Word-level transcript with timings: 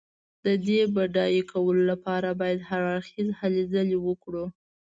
د 0.45 0.47
دې 0.65 0.79
د 0.87 0.91
بډای 0.95 1.37
کولو 1.51 1.81
لپاره 1.91 2.29
باید 2.41 2.59
هر 2.69 2.81
اړخیزې 2.95 3.33
هلې 3.39 3.63
ځلې 3.73 3.97
وکړو. 4.07 4.45